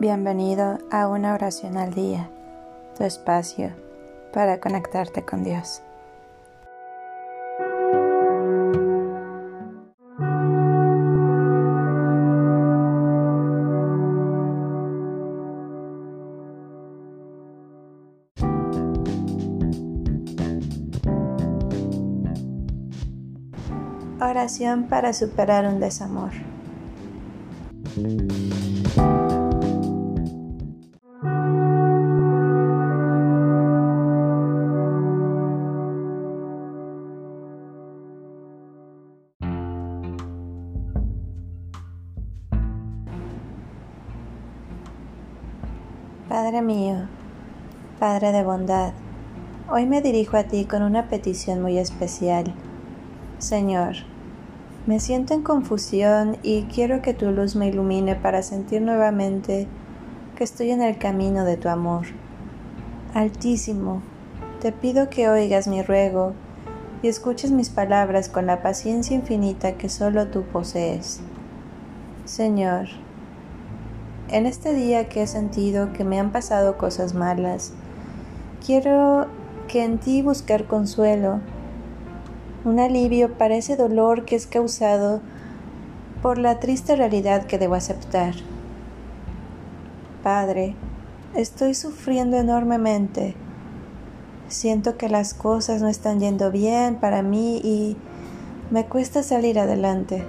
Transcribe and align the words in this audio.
Bienvenido 0.00 0.78
a 0.90 1.08
una 1.08 1.34
oración 1.34 1.76
al 1.76 1.92
día, 1.92 2.30
tu 2.96 3.04
espacio 3.04 3.70
para 4.32 4.58
conectarte 4.58 5.26
con 5.26 5.44
Dios. 5.44 5.82
Oración 24.18 24.84
para 24.88 25.12
superar 25.12 25.66
un 25.66 25.78
desamor. 25.78 26.30
Padre 46.30 46.62
mío, 46.62 47.08
Padre 47.98 48.30
de 48.30 48.44
bondad, 48.44 48.92
hoy 49.68 49.84
me 49.86 50.00
dirijo 50.00 50.36
a 50.36 50.44
ti 50.44 50.64
con 50.64 50.84
una 50.84 51.08
petición 51.08 51.60
muy 51.60 51.76
especial. 51.76 52.54
Señor, 53.38 53.96
me 54.86 55.00
siento 55.00 55.34
en 55.34 55.42
confusión 55.42 56.36
y 56.44 56.66
quiero 56.72 57.02
que 57.02 57.14
tu 57.14 57.32
luz 57.32 57.56
me 57.56 57.66
ilumine 57.66 58.14
para 58.14 58.44
sentir 58.44 58.80
nuevamente 58.80 59.66
que 60.36 60.44
estoy 60.44 60.70
en 60.70 60.82
el 60.82 60.98
camino 60.98 61.44
de 61.44 61.56
tu 61.56 61.68
amor. 61.68 62.06
Altísimo, 63.12 64.00
te 64.60 64.70
pido 64.70 65.10
que 65.10 65.28
oigas 65.28 65.66
mi 65.66 65.82
ruego 65.82 66.34
y 67.02 67.08
escuches 67.08 67.50
mis 67.50 67.70
palabras 67.70 68.28
con 68.28 68.46
la 68.46 68.62
paciencia 68.62 69.16
infinita 69.16 69.72
que 69.72 69.88
solo 69.88 70.28
tú 70.28 70.44
posees. 70.44 71.22
Señor, 72.24 72.86
en 74.30 74.46
este 74.46 74.74
día 74.74 75.08
que 75.08 75.22
he 75.22 75.26
sentido 75.26 75.92
que 75.92 76.04
me 76.04 76.20
han 76.20 76.30
pasado 76.30 76.78
cosas 76.78 77.14
malas, 77.14 77.72
quiero 78.64 79.26
que 79.68 79.84
en 79.84 79.98
ti 79.98 80.22
buscar 80.22 80.66
consuelo, 80.66 81.40
un 82.64 82.78
alivio 82.78 83.34
para 83.38 83.56
ese 83.56 83.76
dolor 83.76 84.24
que 84.24 84.36
es 84.36 84.46
causado 84.46 85.20
por 86.22 86.38
la 86.38 86.60
triste 86.60 86.96
realidad 86.96 87.46
que 87.46 87.58
debo 87.58 87.74
aceptar. 87.74 88.34
Padre, 90.22 90.74
estoy 91.34 91.74
sufriendo 91.74 92.36
enormemente. 92.36 93.34
Siento 94.48 94.96
que 94.98 95.08
las 95.08 95.32
cosas 95.32 95.80
no 95.80 95.88
están 95.88 96.20
yendo 96.20 96.50
bien 96.50 96.96
para 96.96 97.22
mí 97.22 97.60
y 97.64 97.96
me 98.70 98.84
cuesta 98.84 99.22
salir 99.22 99.58
adelante. 99.58 100.24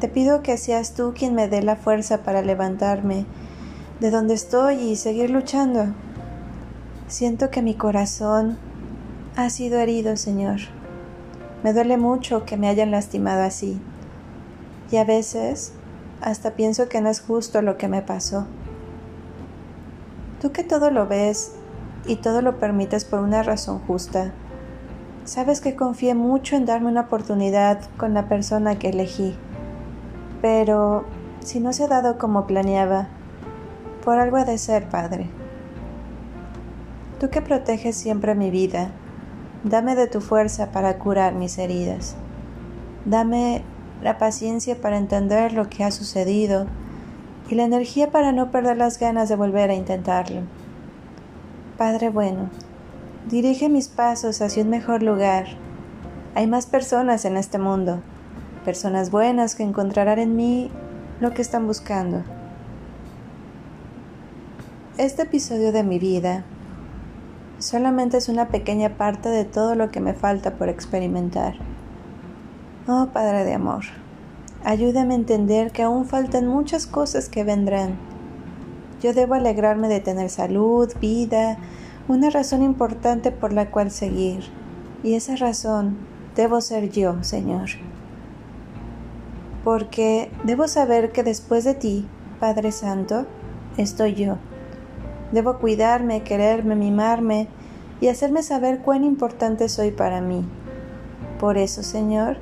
Te 0.00 0.08
pido 0.08 0.42
que 0.42 0.56
seas 0.56 0.94
tú 0.94 1.12
quien 1.12 1.34
me 1.34 1.48
dé 1.48 1.60
la 1.62 1.74
fuerza 1.74 2.22
para 2.22 2.42
levantarme 2.42 3.26
de 3.98 4.10
donde 4.12 4.34
estoy 4.34 4.76
y 4.76 4.96
seguir 4.96 5.30
luchando. 5.30 5.86
Siento 7.08 7.50
que 7.50 7.62
mi 7.62 7.74
corazón 7.74 8.58
ha 9.34 9.50
sido 9.50 9.78
herido, 9.78 10.16
Señor. 10.16 10.60
Me 11.64 11.72
duele 11.72 11.96
mucho 11.96 12.44
que 12.44 12.56
me 12.56 12.68
hayan 12.68 12.92
lastimado 12.92 13.42
así. 13.42 13.80
Y 14.92 14.96
a 14.98 15.04
veces 15.04 15.72
hasta 16.20 16.52
pienso 16.52 16.88
que 16.88 17.00
no 17.00 17.08
es 17.08 17.20
justo 17.20 17.60
lo 17.62 17.76
que 17.76 17.88
me 17.88 18.02
pasó. 18.02 18.46
Tú 20.40 20.52
que 20.52 20.62
todo 20.62 20.92
lo 20.92 21.08
ves 21.08 21.52
y 22.06 22.16
todo 22.16 22.42
lo 22.42 22.58
permites 22.58 23.04
por 23.04 23.18
una 23.18 23.42
razón 23.42 23.80
justa, 23.80 24.32
sabes 25.24 25.60
que 25.60 25.74
confié 25.74 26.14
mucho 26.14 26.54
en 26.54 26.66
darme 26.66 26.88
una 26.88 27.02
oportunidad 27.02 27.80
con 27.96 28.14
la 28.14 28.28
persona 28.28 28.78
que 28.78 28.90
elegí. 28.90 29.36
Pero 30.40 31.04
si 31.40 31.60
no 31.60 31.72
se 31.72 31.84
ha 31.84 31.88
dado 31.88 32.18
como 32.18 32.46
planeaba, 32.46 33.08
por 34.04 34.18
algo 34.18 34.36
ha 34.36 34.44
de 34.44 34.58
ser, 34.58 34.88
Padre. 34.88 35.28
Tú 37.18 37.30
que 37.30 37.42
proteges 37.42 37.96
siempre 37.96 38.34
mi 38.34 38.50
vida, 38.50 38.90
dame 39.64 39.96
de 39.96 40.06
tu 40.06 40.20
fuerza 40.20 40.70
para 40.70 40.98
curar 40.98 41.34
mis 41.34 41.58
heridas. 41.58 42.16
Dame 43.04 43.62
la 44.02 44.18
paciencia 44.18 44.80
para 44.80 44.98
entender 44.98 45.52
lo 45.52 45.68
que 45.68 45.82
ha 45.82 45.90
sucedido 45.90 46.66
y 47.48 47.54
la 47.54 47.64
energía 47.64 48.10
para 48.10 48.30
no 48.32 48.50
perder 48.50 48.76
las 48.76 48.98
ganas 48.98 49.28
de 49.28 49.36
volver 49.36 49.70
a 49.70 49.74
intentarlo. 49.74 50.42
Padre 51.76 52.10
bueno, 52.10 52.50
dirige 53.28 53.68
mis 53.68 53.88
pasos 53.88 54.40
hacia 54.40 54.62
un 54.62 54.70
mejor 54.70 55.02
lugar. 55.02 55.46
Hay 56.34 56.46
más 56.46 56.66
personas 56.66 57.24
en 57.24 57.36
este 57.36 57.58
mundo 57.58 58.00
personas 58.68 59.10
buenas 59.10 59.54
que 59.54 59.62
encontrarán 59.62 60.18
en 60.18 60.36
mí 60.36 60.70
lo 61.20 61.32
que 61.32 61.40
están 61.40 61.66
buscando. 61.66 62.22
Este 64.98 65.22
episodio 65.22 65.72
de 65.72 65.82
mi 65.84 65.98
vida 65.98 66.44
solamente 67.58 68.18
es 68.18 68.28
una 68.28 68.48
pequeña 68.48 68.98
parte 68.98 69.30
de 69.30 69.46
todo 69.46 69.74
lo 69.74 69.90
que 69.90 70.00
me 70.00 70.12
falta 70.12 70.56
por 70.56 70.68
experimentar. 70.68 71.54
Oh 72.86 73.06
Padre 73.10 73.46
de 73.46 73.54
Amor, 73.54 73.84
ayúdame 74.64 75.14
a 75.14 75.16
entender 75.16 75.72
que 75.72 75.84
aún 75.84 76.04
faltan 76.04 76.46
muchas 76.46 76.86
cosas 76.86 77.30
que 77.30 77.44
vendrán. 77.44 77.96
Yo 79.00 79.14
debo 79.14 79.32
alegrarme 79.32 79.88
de 79.88 80.00
tener 80.00 80.28
salud, 80.28 80.92
vida, 81.00 81.56
una 82.06 82.28
razón 82.28 82.62
importante 82.62 83.32
por 83.32 83.54
la 83.54 83.70
cual 83.70 83.90
seguir. 83.90 84.44
Y 85.02 85.14
esa 85.14 85.36
razón 85.36 85.96
debo 86.36 86.60
ser 86.60 86.90
yo, 86.90 87.24
Señor 87.24 87.70
porque 89.68 90.30
debo 90.44 90.66
saber 90.66 91.12
que 91.12 91.22
después 91.22 91.62
de 91.62 91.74
ti, 91.74 92.08
Padre 92.40 92.72
Santo, 92.72 93.26
estoy 93.76 94.14
yo. 94.14 94.38
Debo 95.30 95.58
cuidarme, 95.58 96.22
quererme, 96.22 96.74
mimarme 96.74 97.48
y 98.00 98.08
hacerme 98.08 98.42
saber 98.42 98.78
cuán 98.78 99.04
importante 99.04 99.68
soy 99.68 99.90
para 99.90 100.22
mí. 100.22 100.42
Por 101.38 101.58
eso, 101.58 101.82
Señor, 101.82 102.38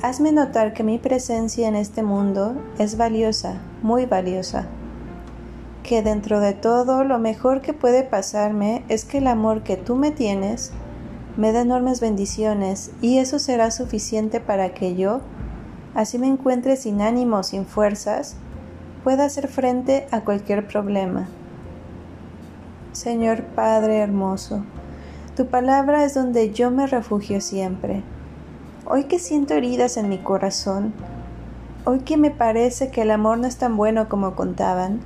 hazme 0.00 0.32
notar 0.32 0.72
que 0.72 0.82
mi 0.82 0.96
presencia 0.96 1.68
en 1.68 1.76
este 1.76 2.02
mundo 2.02 2.54
es 2.78 2.96
valiosa, 2.96 3.60
muy 3.82 4.06
valiosa. 4.06 4.64
Que 5.82 6.00
dentro 6.00 6.40
de 6.40 6.54
todo 6.54 7.04
lo 7.04 7.18
mejor 7.18 7.60
que 7.60 7.74
puede 7.74 8.02
pasarme 8.02 8.82
es 8.88 9.04
que 9.04 9.18
el 9.18 9.26
amor 9.26 9.62
que 9.62 9.76
tú 9.76 9.94
me 9.94 10.10
tienes 10.10 10.72
me 11.36 11.52
da 11.52 11.60
enormes 11.60 12.00
bendiciones 12.00 12.92
y 13.02 13.18
eso 13.18 13.38
será 13.38 13.70
suficiente 13.70 14.40
para 14.40 14.72
que 14.72 14.96
yo 14.96 15.20
así 15.94 16.18
me 16.18 16.26
encuentre 16.26 16.76
sin 16.76 17.00
ánimo, 17.02 17.42
sin 17.42 17.66
fuerzas, 17.66 18.36
pueda 19.04 19.24
hacer 19.24 19.48
frente 19.48 20.06
a 20.10 20.20
cualquier 20.20 20.66
problema. 20.66 21.28
Señor 22.92 23.42
Padre 23.42 23.98
hermoso, 23.98 24.64
tu 25.36 25.46
palabra 25.46 26.04
es 26.04 26.14
donde 26.14 26.52
yo 26.52 26.70
me 26.70 26.86
refugio 26.86 27.40
siempre. 27.40 28.02
Hoy 28.86 29.04
que 29.04 29.18
siento 29.18 29.54
heridas 29.54 29.96
en 29.96 30.08
mi 30.08 30.18
corazón, 30.18 30.92
hoy 31.84 32.00
que 32.00 32.16
me 32.16 32.30
parece 32.30 32.90
que 32.90 33.02
el 33.02 33.10
amor 33.10 33.38
no 33.38 33.46
es 33.46 33.56
tan 33.56 33.76
bueno 33.76 34.08
como 34.08 34.34
contaban, 34.34 35.00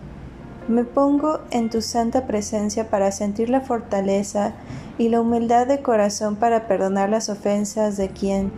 me 0.69 0.83
pongo 0.83 1.39
en 1.53 1.71
tu 1.71 1.81
santa 1.81 2.27
presencia 2.27 2.91
para 2.91 3.13
sentir 3.13 3.51
la 3.51 3.61
fortaleza 3.61 4.55
y 4.99 5.09
la 5.11 5.21
humildad 5.21 5.69
de 5.69 5.81
corazón 5.81 6.35
para 6.35 6.67
perdonar 6.67 7.09
las 7.09 7.29
ofensas 7.29 7.97
de 7.97 8.09
quien 8.09 8.51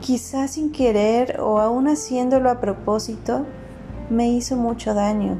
quizás 0.00 0.52
sin 0.52 0.72
querer 0.72 1.40
o 1.40 1.60
aún 1.60 1.88
haciéndolo 1.88 2.50
a 2.50 2.60
propósito, 2.60 3.46
me 4.08 4.28
hizo 4.28 4.56
mucho 4.56 4.94
daño. 4.94 5.38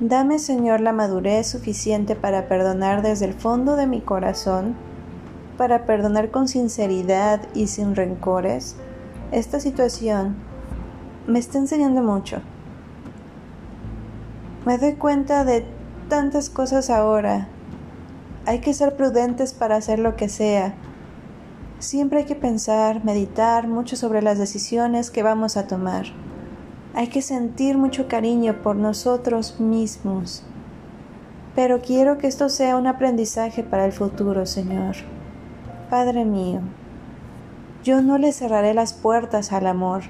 Dame, 0.00 0.38
Señor, 0.38 0.80
la 0.80 0.92
madurez 0.92 1.48
suficiente 1.48 2.14
para 2.14 2.46
perdonar 2.46 3.02
desde 3.02 3.26
el 3.26 3.34
fondo 3.34 3.76
de 3.76 3.86
mi 3.86 4.00
corazón, 4.00 4.76
para 5.56 5.86
perdonar 5.86 6.30
con 6.30 6.46
sinceridad 6.46 7.40
y 7.52 7.66
sin 7.66 7.96
rencores. 7.96 8.76
Esta 9.32 9.58
situación 9.58 10.36
me 11.26 11.40
está 11.40 11.58
enseñando 11.58 12.02
mucho. 12.02 12.40
Me 14.64 14.78
doy 14.78 14.94
cuenta 14.94 15.44
de 15.44 15.66
tantas 16.08 16.48
cosas 16.48 16.90
ahora. 16.90 17.48
Hay 18.46 18.60
que 18.60 18.72
ser 18.72 18.96
prudentes 18.96 19.52
para 19.52 19.76
hacer 19.76 19.98
lo 19.98 20.14
que 20.16 20.28
sea, 20.28 20.74
Siempre 21.78 22.20
hay 22.20 22.24
que 22.24 22.34
pensar, 22.34 23.04
meditar 23.04 23.68
mucho 23.68 23.96
sobre 23.96 24.22
las 24.22 24.38
decisiones 24.38 25.10
que 25.10 25.22
vamos 25.22 25.56
a 25.56 25.66
tomar. 25.66 26.06
Hay 26.94 27.08
que 27.08 27.22
sentir 27.22 27.78
mucho 27.78 28.08
cariño 28.08 28.62
por 28.62 28.76
nosotros 28.76 29.60
mismos. 29.60 30.42
Pero 31.54 31.80
quiero 31.80 32.18
que 32.18 32.26
esto 32.26 32.48
sea 32.48 32.76
un 32.76 32.86
aprendizaje 32.86 33.62
para 33.62 33.84
el 33.84 33.92
futuro, 33.92 34.46
Señor. 34.46 34.96
Padre 35.90 36.24
mío, 36.24 36.60
yo 37.84 38.02
no 38.02 38.18
le 38.18 38.32
cerraré 38.32 38.74
las 38.74 38.92
puertas 38.92 39.52
al 39.52 39.66
amor 39.66 40.02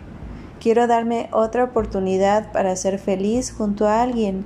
Quiero 0.60 0.88
darme 0.88 1.28
otra 1.32 1.62
oportunidad 1.62 2.50
para 2.50 2.74
ser 2.74 2.98
feliz 2.98 3.52
junto 3.52 3.86
a 3.86 4.02
alguien. 4.02 4.44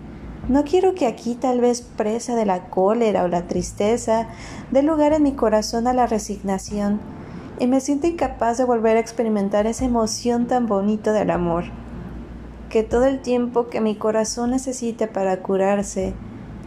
No 0.48 0.64
quiero 0.64 0.94
que 0.94 1.06
aquí, 1.06 1.36
tal 1.36 1.60
vez 1.60 1.82
presa 1.82 2.34
de 2.34 2.44
la 2.44 2.68
cólera 2.68 3.22
o 3.22 3.28
la 3.28 3.46
tristeza, 3.46 4.26
dé 4.72 4.82
lugar 4.82 5.12
en 5.12 5.22
mi 5.22 5.32
corazón 5.32 5.86
a 5.86 5.92
la 5.92 6.06
resignación 6.06 7.00
y 7.60 7.68
me 7.68 7.80
siento 7.80 8.08
incapaz 8.08 8.58
de 8.58 8.64
volver 8.64 8.96
a 8.96 9.00
experimentar 9.00 9.66
esa 9.66 9.84
emoción 9.84 10.48
tan 10.48 10.66
bonita 10.66 11.12
del 11.12 11.30
amor. 11.30 11.64
Que 12.70 12.82
todo 12.82 13.04
el 13.04 13.20
tiempo 13.20 13.68
que 13.68 13.80
mi 13.80 13.94
corazón 13.94 14.50
necesite 14.50 15.06
para 15.06 15.42
curarse, 15.42 16.12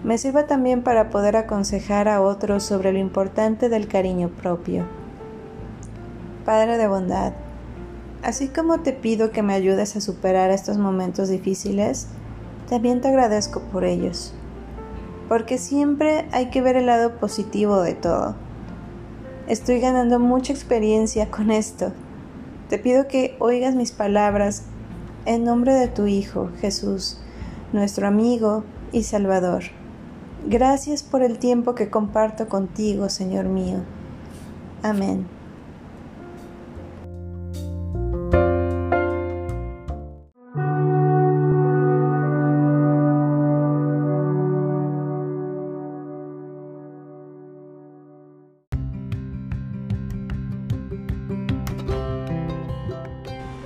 me 0.06 0.18
sirva 0.18 0.48
también 0.48 0.82
para 0.82 1.10
poder 1.10 1.36
aconsejar 1.36 2.08
a 2.08 2.22
otros 2.22 2.64
sobre 2.64 2.94
lo 2.94 3.00
importante 3.00 3.68
del 3.68 3.90
cariño 3.90 4.30
propio. 4.30 4.86
Padre 6.46 6.78
de 6.78 6.88
bondad, 6.88 7.34
así 8.24 8.48
como 8.48 8.80
te 8.80 8.94
pido 8.94 9.32
que 9.32 9.42
me 9.42 9.54
ayudes 9.54 9.98
a 9.98 10.02
superar 10.02 10.52
estos 10.52 10.78
momentos 10.78 11.28
difíciles, 11.28 12.08
también 12.70 13.02
te 13.02 13.08
agradezco 13.08 13.62
por 13.72 13.84
ellos, 13.84 14.34
porque 15.30 15.58
siempre 15.58 16.28
hay 16.32 16.50
que 16.50 16.62
ver 16.62 16.76
el 16.76 16.88
lado 16.88 17.18
positivo 17.18 17.82
de 17.82 17.94
todo. 17.94 18.36
Estoy 19.48 19.80
ganando 19.80 20.20
mucha 20.20 20.54
experiencia 20.54 21.30
con 21.30 21.52
esto. 21.52 21.92
Te 22.70 22.80
pido 22.80 23.08
que 23.08 23.36
oigas 23.40 23.76
mis 23.76 23.92
palabras 23.92 24.64
en 25.26 25.44
nombre 25.44 25.74
de 25.74 25.88
tu 25.88 26.08
Hijo, 26.08 26.50
Jesús, 26.60 27.20
nuestro 27.74 28.08
amigo 28.08 28.64
y 28.92 29.04
Salvador. 29.04 29.64
Gracias 30.48 31.04
por 31.04 31.22
el 31.22 31.38
tiempo 31.38 31.76
que 31.76 31.90
comparto 31.90 32.48
contigo, 32.48 33.10
Señor 33.10 33.46
mío. 33.46 33.80
Amén. 34.82 35.35